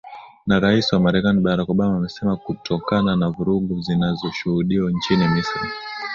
na 0.47 0.57
rais 0.61 0.87
wa 0.93 0.99
marekani 0.99 1.41
barack 1.41 1.69
obama 1.69 1.97
amesema 1.97 2.37
kutokana 2.37 3.15
na 3.15 3.29
vurugu 3.29 3.81
zinazoshuhudiwa 3.81 4.91
nchini 4.91 5.27
misri 5.27 5.69